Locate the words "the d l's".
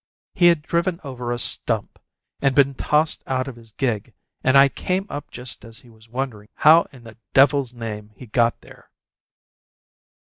7.03-7.75